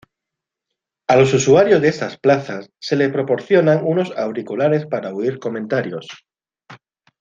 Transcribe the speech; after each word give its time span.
A 1.07 1.15
los 1.15 1.31
usuarios 1.35 1.79
de 1.79 1.89
estas 1.89 2.17
plazas 2.17 2.71
se 2.79 2.95
les 2.95 3.11
proporcionan 3.13 3.83
unos 3.85 4.09
auriculares 4.17 4.87
para 4.87 5.13
oír 5.13 5.37
comentarios. 5.37 6.07